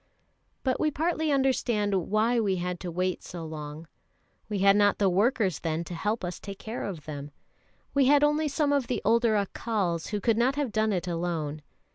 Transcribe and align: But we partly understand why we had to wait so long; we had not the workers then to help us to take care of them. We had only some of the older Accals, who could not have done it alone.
But 0.63 0.79
we 0.79 0.89
partly 0.89 1.31
understand 1.31 1.93
why 2.09 2.39
we 2.39 2.55
had 2.55 2.79
to 2.79 2.89
wait 2.89 3.21
so 3.21 3.45
long; 3.45 3.87
we 4.49 4.57
had 4.57 4.75
not 4.75 4.97
the 4.97 5.11
workers 5.11 5.59
then 5.59 5.83
to 5.83 5.93
help 5.93 6.25
us 6.25 6.37
to 6.37 6.41
take 6.41 6.57
care 6.57 6.83
of 6.85 7.05
them. 7.05 7.29
We 7.93 8.05
had 8.05 8.23
only 8.23 8.47
some 8.47 8.73
of 8.73 8.87
the 8.87 9.03
older 9.05 9.35
Accals, 9.37 10.07
who 10.07 10.19
could 10.19 10.39
not 10.39 10.55
have 10.55 10.71
done 10.71 10.91
it 10.91 11.07
alone. 11.07 11.61